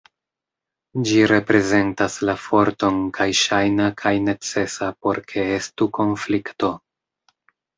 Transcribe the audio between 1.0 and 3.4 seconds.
Ĝi reprezentas la forton kaj